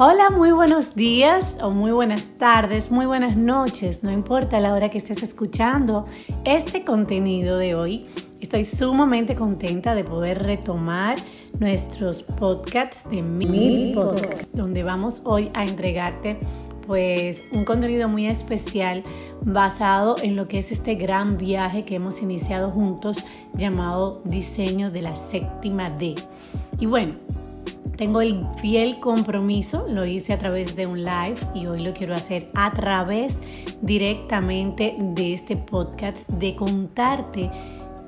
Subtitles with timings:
[0.00, 4.90] Hola, muy buenos días o muy buenas tardes, muy buenas noches, no importa la hora
[4.90, 6.06] que estés escuchando
[6.44, 8.06] este contenido de hoy.
[8.40, 11.18] Estoy sumamente contenta de poder retomar
[11.58, 16.38] nuestros podcasts de mi podcast, donde vamos hoy a entregarte
[16.86, 19.02] pues un contenido muy especial
[19.42, 25.02] basado en lo que es este gran viaje que hemos iniciado juntos llamado Diseño de
[25.02, 26.14] la Séptima D.
[26.78, 27.14] Y bueno,
[27.98, 32.14] tengo el fiel compromiso, lo hice a través de un live y hoy lo quiero
[32.14, 33.40] hacer a través
[33.82, 37.50] directamente de este podcast de contarte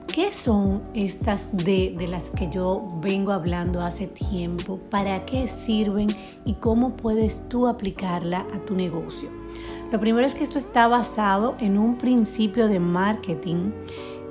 [0.06, 6.06] qué son estas D de las que yo vengo hablando hace tiempo, para qué sirven
[6.44, 9.28] y cómo puedes tú aplicarla a tu negocio.
[9.90, 13.72] Lo primero es que esto está basado en un principio de marketing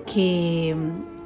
[0.05, 0.73] que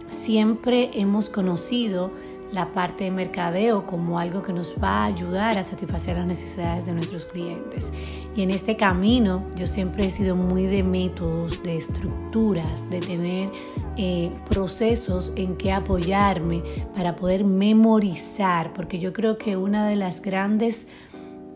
[0.10, 2.10] siempre hemos conocido
[2.54, 6.86] la parte de mercadeo como algo que nos va a ayudar a satisfacer las necesidades
[6.86, 7.92] de nuestros clientes.
[8.36, 13.50] Y en este camino yo siempre he sido muy de métodos, de estructuras, de tener
[13.98, 16.62] eh, procesos en que apoyarme
[16.96, 20.88] para poder memorizar, porque yo creo que una de las grandes...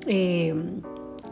[0.07, 0.55] Eh,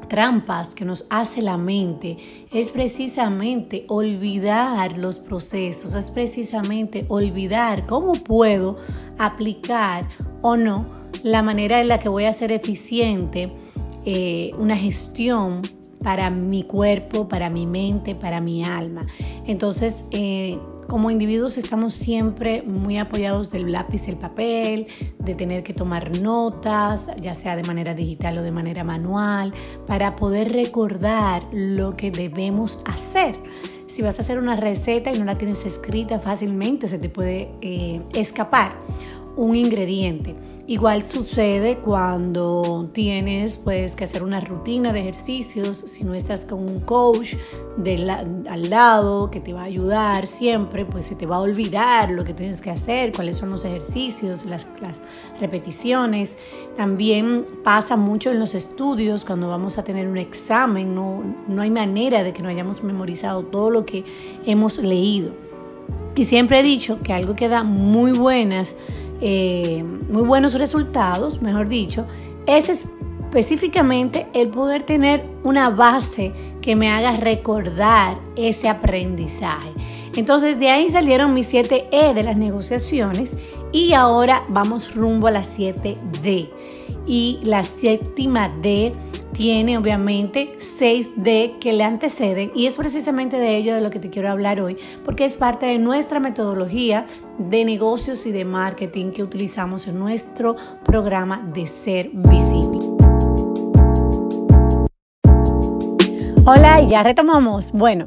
[0.08, 2.17] trampas que nos hace la mente
[2.52, 8.78] es precisamente olvidar los procesos, es precisamente olvidar cómo puedo
[9.17, 10.08] aplicar
[10.42, 10.86] o no
[11.23, 13.52] la manera en la que voy a ser eficiente
[14.06, 15.61] eh, una gestión
[16.03, 19.08] para mi cuerpo, para mi mente, para mi alma.
[19.48, 24.88] Entonces, eh, como individuos estamos siempre muy apoyados del lápiz el papel,
[25.19, 29.53] de tener que tomar notas, ya sea de manera digital o de manera manual,
[29.88, 33.36] para poder recordar lo que debemos hacer.
[33.88, 37.52] Si vas a hacer una receta y no la tienes escrita fácilmente, se te puede
[37.61, 38.73] eh, escapar
[39.36, 40.36] un ingrediente.
[40.67, 46.59] Igual sucede cuando tienes pues que hacer una rutina de ejercicios, si no estás con
[46.67, 47.36] un coach
[48.49, 52.23] al lado que te va a ayudar siempre, pues se te va a olvidar lo
[52.23, 54.98] que tienes que hacer, cuáles son los ejercicios, las, las
[55.39, 56.39] repeticiones.
[56.76, 61.70] También pasa mucho en los estudios cuando vamos a tener un examen, no, no hay
[61.70, 64.03] manera de que no hayamos memorizado todo lo que
[64.47, 65.32] hemos leído.
[66.15, 68.76] Y siempre he dicho que algo que da muy buenas
[69.21, 72.05] eh, muy buenos resultados, mejor dicho,
[72.45, 79.71] es específicamente el poder tener una base que me haga recordar ese aprendizaje.
[80.15, 83.37] Entonces de ahí salieron mis 7 E de las negociaciones
[83.71, 86.49] y ahora vamos rumbo a las 7D.
[87.05, 88.93] Y la séptima D
[89.33, 94.09] tiene obviamente 6D que le anteceden y es precisamente de ello de lo que te
[94.09, 97.05] quiero hablar hoy, porque es parte de nuestra metodología
[97.37, 102.79] de negocios y de marketing que utilizamos en nuestro programa de ser visible.
[106.45, 107.71] Hola, y ya retomamos.
[107.71, 108.05] Bueno,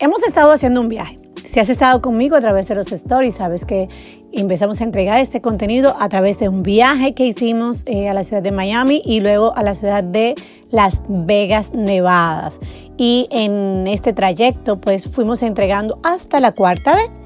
[0.00, 1.18] hemos estado haciendo un viaje.
[1.44, 3.88] Si has estado conmigo a través de los stories, sabes que
[4.32, 8.24] empezamos a entregar este contenido a través de un viaje que hicimos eh, a la
[8.24, 10.34] ciudad de Miami y luego a la ciudad de
[10.70, 12.52] Las Vegas, Nevada.
[12.96, 17.25] Y en este trayecto, pues fuimos entregando hasta la cuarta D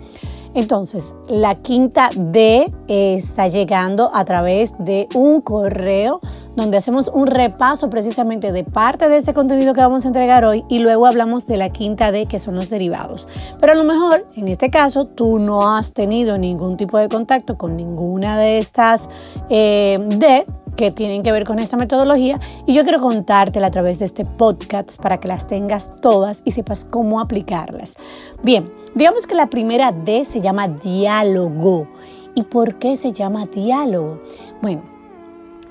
[0.54, 6.20] entonces, la quinta D está llegando a través de un correo
[6.56, 10.64] donde hacemos un repaso precisamente de parte de ese contenido que vamos a entregar hoy
[10.68, 13.28] y luego hablamos de la quinta D que son los derivados.
[13.60, 17.56] Pero a lo mejor en este caso tú no has tenido ningún tipo de contacto
[17.56, 19.08] con ninguna de estas
[19.48, 20.44] eh, D
[20.76, 24.24] que tienen que ver con esta metodología y yo quiero contártela a través de este
[24.24, 27.94] podcast para que las tengas todas y sepas cómo aplicarlas.
[28.42, 31.88] Bien, digamos que la primera D se llama diálogo.
[32.34, 34.20] ¿Y por qué se llama diálogo?
[34.62, 34.82] Bueno,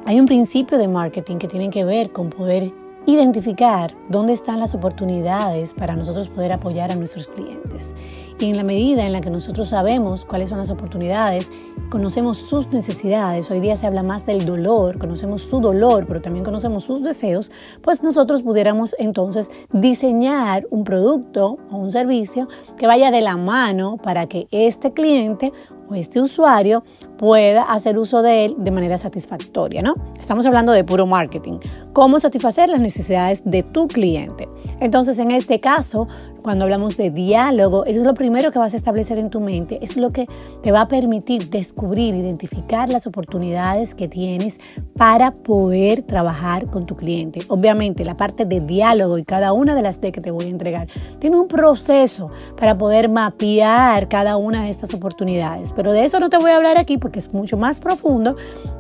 [0.06, 2.72] hay un principio de marketing que tiene que ver con poder
[3.14, 7.96] identificar dónde están las oportunidades para nosotros poder apoyar a nuestros clientes.
[8.40, 11.52] Y en la medida en la que nosotros sabemos cuáles son las oportunidades,
[11.90, 16.46] conocemos sus necesidades, hoy día se habla más del dolor, conocemos su dolor, pero también
[16.46, 17.52] conocemos sus deseos,
[17.82, 22.48] pues nosotros pudiéramos entonces diseñar un producto o un servicio
[22.78, 25.52] que vaya de la mano para que este cliente
[25.90, 26.84] o este usuario
[27.18, 29.96] pueda hacer uso de él de manera satisfactoria, ¿no?
[30.20, 31.60] Estamos hablando de puro marketing.
[31.94, 34.48] cómo satisfacer las necesidades de tu cliente.
[34.80, 36.08] Entonces, en este caso,
[36.42, 39.80] cuando hablamos de diálogo, eso es lo primero que vas a establecer en tu mente,
[39.82, 40.28] es lo que
[40.62, 44.60] te va a permitir descubrir, identificar las oportunidades que tienes
[44.96, 47.42] para poder trabajar con tu cliente.
[47.50, 50.50] Obviamente, la parte de diálogo y cada una de las de que te voy a
[50.50, 50.88] entregar
[51.20, 56.30] tiene un proceso para poder mapear cada una de estas oportunidades, pero de eso no
[56.30, 58.36] te voy a hablar aquí porque es mucho más profundo,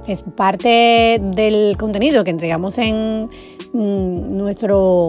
[0.06, 3.24] es parte del contenido que entregamos en
[3.72, 5.08] mm, nuestro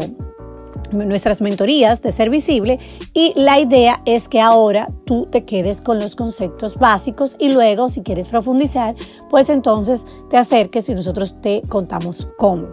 [0.92, 2.78] nuestras mentorías de ser visible.
[3.12, 7.88] Y la idea es que ahora tú te quedes con los conceptos básicos y luego
[7.88, 8.94] si quieres profundizar,
[9.28, 12.69] pues entonces te acerques y nosotros te contamos cómo.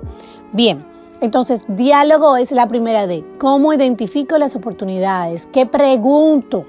[0.54, 0.86] Bien,
[1.22, 6.68] entonces diálogo es la primera de cómo identifico las oportunidades, qué pregunto,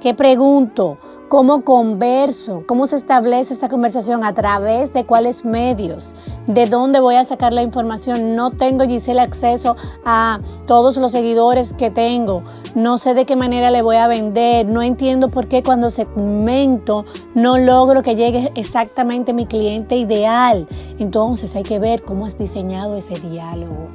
[0.00, 0.98] qué pregunto,
[1.28, 6.14] cómo converso, cómo se establece esta conversación, a través de cuáles medios,
[6.46, 8.34] de dónde voy a sacar la información.
[8.34, 12.42] No tengo, Giselle, acceso a todos los seguidores que tengo.
[12.74, 14.66] No sé de qué manera le voy a vender.
[14.66, 17.04] No entiendo por qué cuando segmento
[17.34, 20.66] no logro que llegue exactamente mi cliente ideal.
[20.98, 23.88] Entonces hay que ver cómo has diseñado ese diálogo.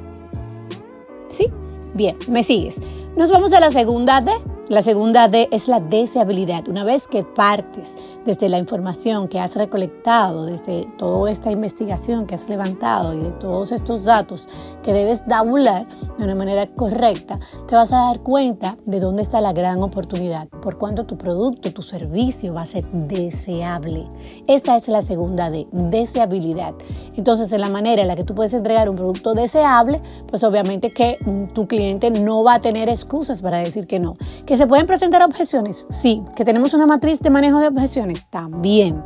[1.28, 1.46] ¿Sí?
[1.94, 2.80] Bien, me sigues.
[3.16, 4.32] Nos vamos a la segunda D
[4.70, 6.68] la segunda D es la deseabilidad.
[6.68, 12.36] Una vez que partes desde la información que has recolectado, desde toda esta investigación que
[12.36, 14.48] has levantado y de todos estos datos
[14.84, 19.40] que debes tabular de una manera correcta, te vas a dar cuenta de dónde está
[19.40, 24.06] la gran oportunidad, por cuánto tu producto, tu servicio va a ser deseable.
[24.46, 26.74] Esta es la segunda D, deseabilidad.
[27.16, 30.92] Entonces, en la manera en la que tú puedes entregar un producto deseable, pues obviamente
[30.92, 31.18] que
[31.54, 34.16] tu cliente no va a tener excusas para decir que no.
[34.60, 35.86] Se pueden presentar objeciones?
[35.88, 36.22] Sí.
[36.36, 38.26] ¿Que tenemos una matriz de manejo de objeciones?
[38.26, 39.02] También.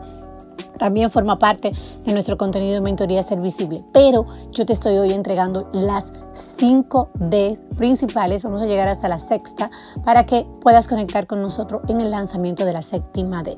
[0.81, 1.71] También forma parte
[2.05, 3.79] de nuestro contenido de mentoría ser visible.
[3.93, 8.43] Pero yo te estoy hoy entregando las 5 D principales.
[8.43, 9.71] Vamos a llegar hasta la sexta
[10.05, 13.57] para que puedas conectar con nosotros en el lanzamiento de la séptima D.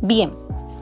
[0.00, 0.30] Bien,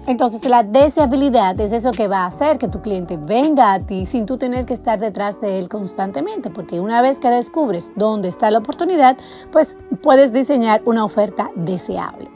[0.08, 4.06] entonces la deseabilidad es eso que va a hacer que tu cliente venga a ti
[4.06, 8.28] sin tú tener que estar detrás de él constantemente, porque una vez que descubres dónde
[8.28, 9.18] está la oportunidad,
[9.52, 12.30] pues puedes diseñar una oferta deseable.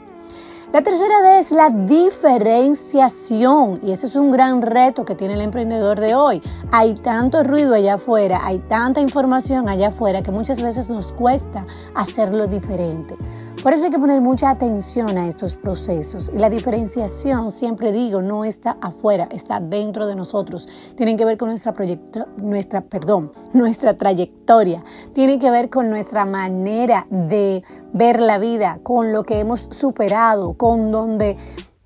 [0.71, 5.99] La tercera es la diferenciación y eso es un gran reto que tiene el emprendedor
[5.99, 6.41] de hoy.
[6.71, 11.67] Hay tanto ruido allá afuera, hay tanta información allá afuera que muchas veces nos cuesta
[11.93, 13.15] hacerlo diferente.
[13.63, 16.29] Por eso hay que poner mucha atención a estos procesos.
[16.33, 20.67] La diferenciación, siempre digo, no está afuera, está dentro de nosotros.
[20.97, 21.73] Tienen que ver con nuestra,
[22.41, 24.83] nuestra, perdón, nuestra trayectoria.
[25.13, 27.63] Tienen que ver con nuestra manera de
[27.93, 31.37] ver la vida, con lo que hemos superado, con donde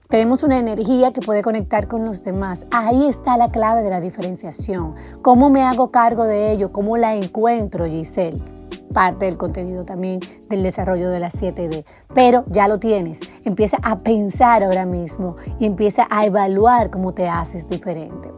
[0.10, 2.66] tenemos una energía que puede conectar con los demás.
[2.72, 4.96] Ahí está la clave de la diferenciación.
[5.22, 6.72] ¿Cómo me hago cargo de ello?
[6.72, 8.57] ¿Cómo la encuentro, Giselle?
[8.94, 10.20] Parte del contenido también
[10.50, 11.86] del desarrollo de la 7D.
[12.14, 13.22] Pero ya lo tienes.
[13.46, 18.37] Empieza a pensar ahora mismo y empieza a evaluar cómo te haces diferente.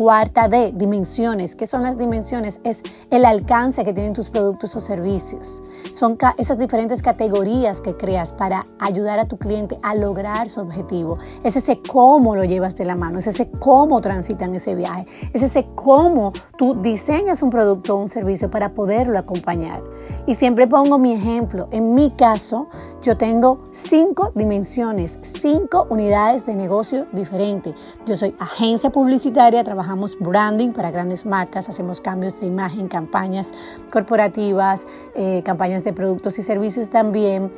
[0.00, 1.54] Cuarta D, dimensiones.
[1.54, 2.62] ¿Qué son las dimensiones?
[2.64, 5.62] Es el alcance que tienen tus productos o servicios.
[5.92, 11.18] Son esas diferentes categorías que creas para ayudar a tu cliente a lograr su objetivo.
[11.44, 15.04] Es ese cómo lo llevas de la mano, es ese cómo transitan ese viaje,
[15.34, 19.82] es ese cómo tú diseñas un producto o un servicio para poderlo acompañar.
[20.26, 21.68] Y siempre pongo mi ejemplo.
[21.72, 22.68] En mi caso,
[23.02, 27.74] yo tengo cinco dimensiones, cinco unidades de negocio diferentes.
[28.06, 33.48] Yo soy agencia publicitaria, trabajando trabajamos branding para grandes marcas, hacemos cambios de imagen, campañas
[33.90, 37.50] corporativas, eh, campañas de productos y servicios también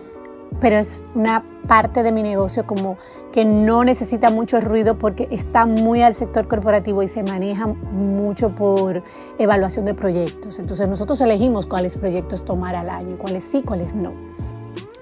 [0.60, 2.98] pero es una parte de mi negocio como
[3.32, 8.50] que no necesita mucho ruido porque está muy al sector corporativo y se maneja mucho
[8.50, 9.02] por
[9.38, 10.58] evaluación de proyectos.
[10.58, 14.12] Entonces nosotros elegimos cuáles proyectos tomar al año, cuáles sí, cuáles no.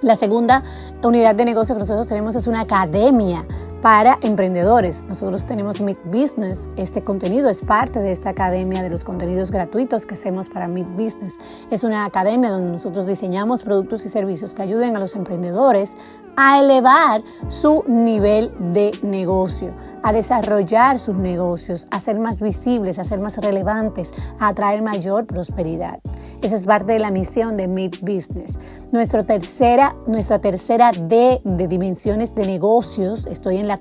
[0.02, 0.62] La segunda
[1.02, 3.44] unidad de negocio que nosotros tenemos es una academia
[3.82, 5.04] para emprendedores.
[5.08, 6.68] Nosotros tenemos Meet Business.
[6.76, 10.88] Este contenido es parte de esta academia de los contenidos gratuitos que hacemos para Meet
[10.88, 11.38] Business.
[11.70, 15.96] Es una academia donde nosotros diseñamos productos y servicios que ayuden a los emprendedores
[16.36, 23.04] a elevar su nivel de negocio, a desarrollar sus negocios, a ser más visibles, a
[23.04, 26.00] ser más relevantes, a atraer mayor prosperidad.
[26.42, 28.58] Esa es parte de la misión de Meet Business.
[28.92, 33.78] Nuestra tercera, nuestra tercera D de dimensiones de negocios, estoy en la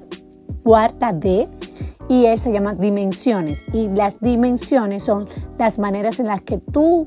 [0.63, 1.47] cuarta D,
[2.09, 3.63] y esa se llama dimensiones.
[3.71, 7.05] Y las dimensiones son las maneras en las que tú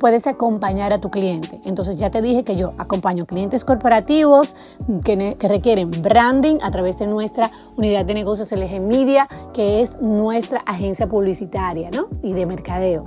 [0.00, 1.60] puedes acompañar a tu cliente.
[1.64, 4.56] Entonces ya te dije que yo acompaño clientes corporativos
[5.04, 10.62] que, requieren branding a través de nuestra unidad de negocios LG Media, que es nuestra
[10.66, 11.90] agencia publicitaria
[12.22, 13.04] y de mercadeo.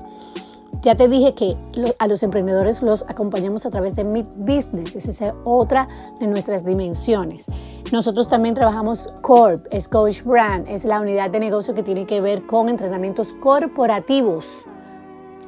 [0.84, 1.56] Ya te dije que
[1.98, 5.88] a los emprendedores los acompañamos a través de Meet Business, esa es otra
[6.20, 7.46] de nuestras dimensiones.
[7.94, 12.20] Nosotros también trabajamos Corp, es Coach Brand, es la unidad de negocio que tiene que
[12.20, 14.46] ver con entrenamientos corporativos.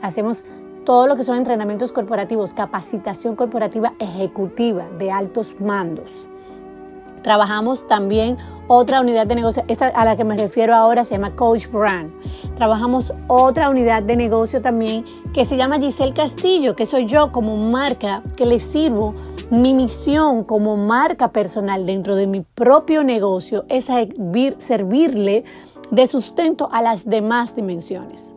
[0.02, 0.46] Hacemos
[0.86, 6.30] todo lo que son entrenamientos corporativos, capacitación corporativa ejecutiva de altos mandos.
[7.26, 11.32] Trabajamos también otra unidad de negocio, esta a la que me refiero ahora se llama
[11.32, 12.14] Coach Brand.
[12.56, 15.04] Trabajamos otra unidad de negocio también
[15.34, 19.16] que se llama Giselle Castillo, que soy yo como marca que le sirvo.
[19.50, 25.46] Mi misión como marca personal dentro de mi propio negocio es servirle
[25.90, 28.35] de sustento a las demás dimensiones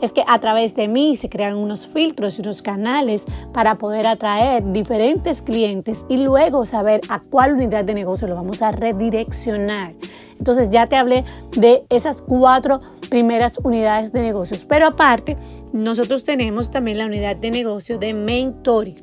[0.00, 4.06] es que a través de mí se crean unos filtros y unos canales para poder
[4.06, 9.94] atraer diferentes clientes y luego saber a cuál unidad de negocio lo vamos a redireccionar.
[10.38, 11.24] Entonces ya te hablé
[11.56, 12.80] de esas cuatro
[13.10, 15.36] primeras unidades de negocios, pero aparte
[15.72, 18.98] nosotros tenemos también la unidad de negocio de mentoring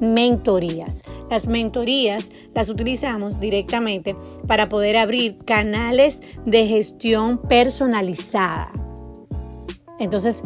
[0.00, 1.02] mentorías.
[1.30, 8.70] Las mentorías las utilizamos directamente para poder abrir canales de gestión personalizada.
[9.98, 10.42] Entonces,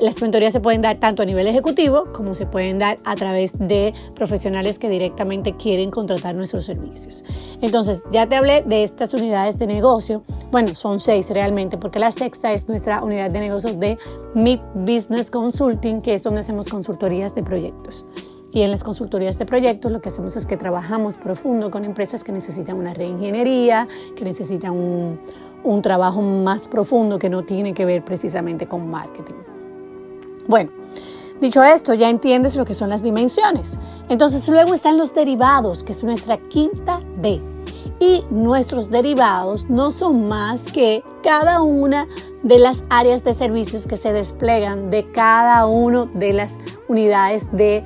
[0.00, 3.52] las mentorías se pueden dar tanto a nivel ejecutivo como se pueden dar a través
[3.58, 7.24] de profesionales que directamente quieren contratar nuestros servicios.
[7.60, 10.24] Entonces, ya te hablé de estas unidades de negocio.
[10.50, 13.98] Bueno, son seis realmente, porque la sexta es nuestra unidad de negocio de
[14.34, 18.06] Meet Business Consulting, que es donde hacemos consultorías de proyectos.
[18.52, 22.22] Y en las consultorías de proyectos lo que hacemos es que trabajamos profundo con empresas
[22.22, 25.18] que necesitan una reingeniería, que necesitan un,
[25.64, 29.34] un trabajo más profundo que no tiene que ver precisamente con marketing.
[30.46, 30.70] Bueno,
[31.40, 33.78] dicho esto, ya entiendes lo que son las dimensiones.
[34.08, 37.40] Entonces luego están los derivados, que es nuestra quinta D.
[37.98, 42.06] Y nuestros derivados no son más que cada una
[42.42, 47.82] de las áreas de servicios que se desplegan de cada una de las unidades de,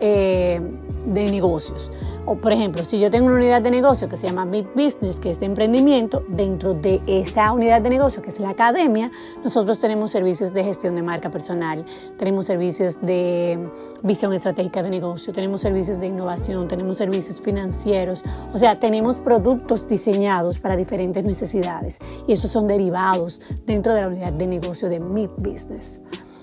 [0.00, 0.60] eh,
[1.04, 1.90] de negocios.
[2.26, 5.20] O por ejemplo, si yo tengo una unidad de negocio que se llama Mid Business,
[5.20, 9.10] que es de emprendimiento, dentro de esa unidad de negocio, que es la academia,
[9.42, 11.84] nosotros tenemos servicios de gestión de marca personal,
[12.18, 13.68] tenemos servicios de
[14.02, 19.86] visión estratégica de negocio, tenemos servicios de innovación, tenemos servicios financieros, o sea, tenemos productos
[19.86, 25.00] diseñados para diferentes necesidades y esos son derivados dentro de la unidad de negocio de
[25.00, 26.00] Mid Business.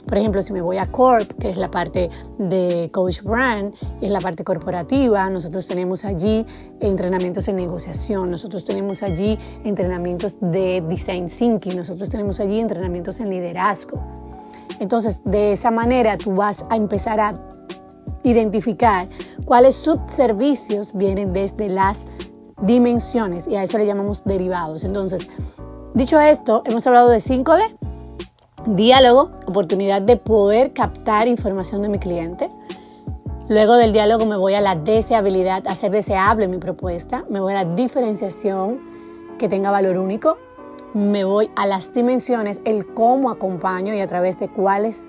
[0.08, 4.12] Por ejemplo, si me voy a Corp, que es la parte de Coach Brand, es
[4.12, 6.46] la parte corporativa, nosotros tenemos allí
[6.80, 13.30] entrenamientos en negociación, nosotros tenemos allí entrenamientos de design thinking, nosotros tenemos allí entrenamientos en
[13.30, 14.04] liderazgo.
[14.80, 17.40] Entonces, de esa manera tú vas a empezar a
[18.24, 19.08] identificar
[19.46, 22.06] cuáles subservicios vienen desde las
[22.62, 24.84] dimensiones y a eso le llamamos derivados.
[24.84, 25.28] Entonces,
[25.94, 27.78] dicho esto, hemos hablado de 5D,
[28.66, 32.50] Diálogo, oportunidad de poder captar información de mi cliente.
[33.50, 37.26] Luego del diálogo me voy a la deseabilidad, hacer deseable mi propuesta.
[37.28, 38.80] Me voy a la diferenciación
[39.40, 40.38] que tenga valor único.
[40.94, 45.06] Me voy a las dimensiones, el cómo acompaño y a través de cuáles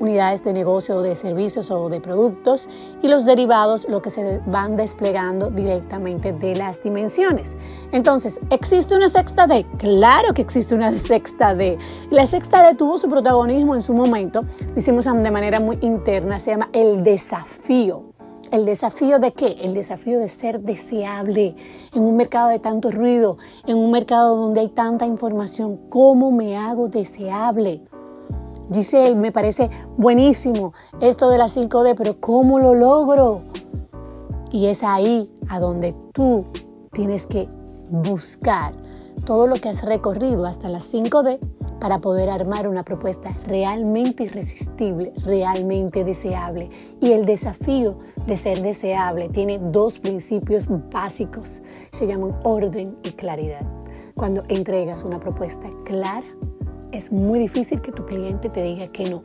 [0.00, 2.68] unidades de negocio de servicios o de productos
[3.02, 7.56] y los derivados lo que se van desplegando directamente de las dimensiones.
[7.92, 9.66] Entonces, ¿existe una sexta D?
[9.78, 11.78] Claro que existe una sexta D.
[12.10, 14.42] La sexta D tuvo su protagonismo en su momento,
[14.74, 18.16] lo hicimos de manera muy interna, se llama el desafío.
[18.52, 19.56] ¿El desafío de qué?
[19.60, 21.56] El desafío de ser deseable
[21.92, 25.80] en un mercado de tanto ruido, en un mercado donde hay tanta información.
[25.88, 27.82] ¿Cómo me hago deseable?
[28.72, 33.42] Giselle, me parece buenísimo esto de la 5D, pero ¿cómo lo logro?
[34.50, 36.44] Y es ahí a donde tú
[36.92, 37.48] tienes que
[37.90, 38.72] buscar
[39.24, 41.38] todo lo que has recorrido hasta la 5D
[41.80, 46.68] para poder armar una propuesta realmente irresistible, realmente deseable.
[47.00, 51.62] Y el desafío de ser deseable tiene dos principios básicos.
[51.92, 53.66] Se llaman orden y claridad.
[54.14, 56.26] Cuando entregas una propuesta clara,
[56.92, 59.22] es muy difícil que tu cliente te diga que no.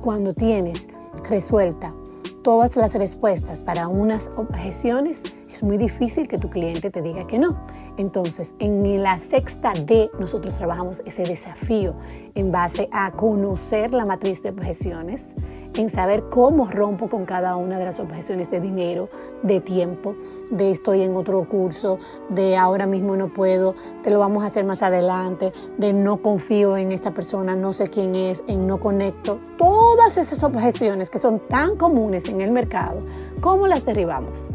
[0.00, 0.88] Cuando tienes
[1.28, 1.94] resuelta
[2.42, 7.38] todas las respuestas para unas objeciones, es muy difícil que tu cliente te diga que
[7.38, 7.66] no.
[7.96, 11.94] Entonces, en la sexta D, nosotros trabajamos ese desafío
[12.34, 15.34] en base a conocer la matriz de objeciones,
[15.76, 19.08] en saber cómo rompo con cada una de las objeciones de dinero,
[19.42, 20.14] de tiempo,
[20.50, 21.98] de estoy en otro curso,
[22.30, 26.76] de ahora mismo no puedo, te lo vamos a hacer más adelante, de no confío
[26.76, 29.38] en esta persona, no sé quién es, en no conecto.
[29.58, 33.00] Todas esas objeciones que son tan comunes en el mercado,
[33.40, 34.48] ¿cómo las derribamos?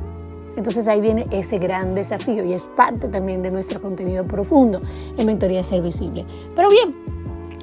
[0.58, 4.82] Entonces ahí viene ese gran desafío y es parte también de nuestro contenido profundo
[5.18, 6.26] en Mentoría Ser Visible.
[6.56, 6.94] Pero bien,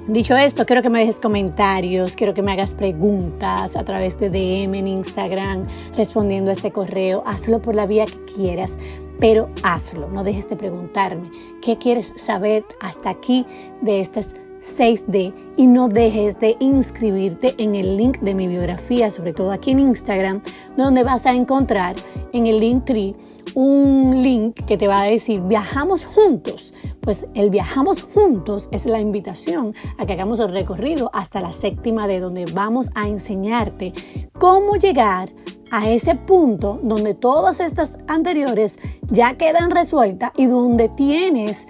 [0.08, 4.30] Dicho esto, quiero que me dejes comentarios, quiero que me hagas preguntas a través de
[4.30, 5.66] DM en Instagram,
[5.98, 7.22] respondiendo a este correo.
[7.26, 8.78] Hazlo por la vía que quieras,
[9.20, 10.08] pero hazlo.
[10.08, 13.44] No dejes de preguntarme qué quieres saber hasta aquí
[13.82, 14.34] de estas
[14.76, 19.72] 6D y no dejes de inscribirte en el link de mi biografía, sobre todo aquí
[19.72, 20.42] en Instagram,
[20.76, 21.96] donde vas a encontrar
[22.32, 23.16] en el link tree
[23.54, 26.74] un link que te va a decir viajamos juntos.
[27.00, 32.06] Pues el viajamos juntos es la invitación a que hagamos el recorrido hasta la séptima
[32.06, 33.92] de donde vamos a enseñarte
[34.38, 35.30] cómo llegar
[35.70, 38.78] a ese punto donde todas estas anteriores
[39.10, 41.66] ya quedan resueltas y donde tienes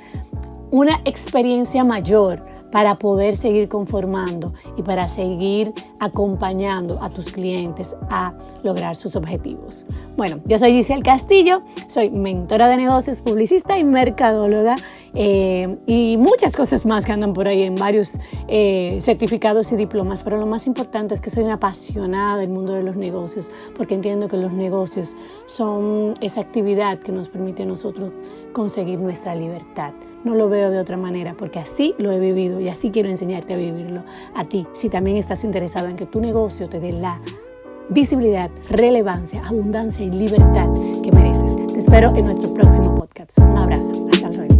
[0.70, 8.34] una experiencia mayor para poder seguir conformando y para seguir acompañando a tus clientes a
[8.62, 9.86] lograr sus objetivos.
[10.16, 14.76] Bueno, yo soy Giselle Castillo, soy mentora de negocios, publicista y mercadóloga
[15.14, 20.22] eh, y muchas cosas más que andan por ahí en varios eh, certificados y diplomas,
[20.22, 23.94] pero lo más importante es que soy una apasionada del mundo de los negocios porque
[23.94, 28.12] entiendo que los negocios son esa actividad que nos permite a nosotros
[28.52, 29.92] conseguir nuestra libertad.
[30.24, 33.54] No lo veo de otra manera porque así lo he vivido y así quiero enseñarte
[33.54, 34.66] a vivirlo a ti.
[34.74, 37.20] Si también estás interesado en que tu negocio te dé la
[37.88, 40.68] visibilidad, relevancia, abundancia y libertad
[41.02, 41.56] que mereces.
[41.68, 43.38] Te espero en nuestro próximo podcast.
[43.38, 44.06] Un abrazo.
[44.12, 44.57] Hasta luego.